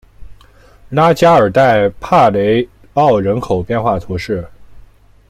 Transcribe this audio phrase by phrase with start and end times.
[0.89, 4.49] 拉加尔代帕雷奥人口变化图示